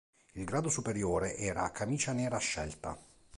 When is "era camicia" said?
1.37-2.11